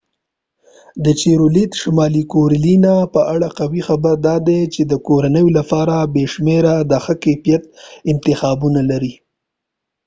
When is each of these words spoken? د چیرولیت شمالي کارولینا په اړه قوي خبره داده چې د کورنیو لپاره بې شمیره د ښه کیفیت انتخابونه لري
د 1.03 1.05
چیرولیت 1.19 1.71
شمالي 1.81 2.23
کارولینا 2.33 2.95
په 3.13 3.21
اړه 3.33 3.47
قوي 3.59 3.81
خبره 3.87 4.15
داده 4.27 4.59
چې 4.73 4.81
د 4.91 4.93
کورنیو 5.07 5.47
لپاره 5.57 5.95
بې 6.13 6.25
شمیره 6.33 6.75
د 6.91 6.93
ښه 7.03 7.13
کیفیت 7.23 7.63
انتخابونه 8.11 8.81
لري 8.91 9.13